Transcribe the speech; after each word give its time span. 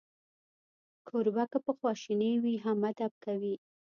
کوربه 1.07 1.43
که 1.51 1.59
په 1.65 1.71
خواشینۍ 1.79 2.33
وي، 2.43 2.55
هم 2.65 2.77
ادب 2.91 3.11
کوي. 3.25 3.55